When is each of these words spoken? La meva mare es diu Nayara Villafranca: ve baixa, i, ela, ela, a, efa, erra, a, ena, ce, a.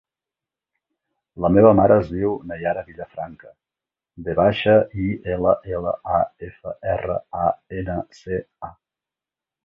La 1.43 1.49
meva 1.55 1.73
mare 1.79 1.97
es 2.03 2.07
diu 2.13 2.31
Nayara 2.51 2.83
Villafranca: 2.87 3.51
ve 4.29 4.35
baixa, 4.39 4.73
i, 5.07 5.09
ela, 5.35 5.53
ela, 5.75 5.93
a, 6.21 6.21
efa, 6.47 6.73
erra, 6.95 7.19
a, 7.43 7.45
ena, 7.83 7.99
ce, 8.21 8.41
a. 8.69 8.71